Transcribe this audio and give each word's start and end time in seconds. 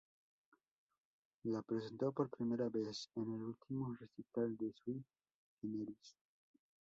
La 1.43 1.61
presentó 1.61 2.11
por 2.11 2.27
primera 2.27 2.67
vez 2.69 3.07
en 3.13 3.21
el 3.35 3.41
último 3.43 3.95
recital 3.99 4.57
de 4.57 4.73
Sui 4.73 5.05
Generis. 5.61 6.17